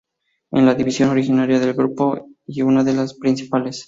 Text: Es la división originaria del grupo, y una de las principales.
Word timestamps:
Es 0.49 0.63
la 0.63 0.73
división 0.73 1.09
originaria 1.11 1.59
del 1.59 1.75
grupo, 1.75 2.27
y 2.47 2.63
una 2.63 2.83
de 2.83 2.93
las 2.95 3.13
principales. 3.13 3.79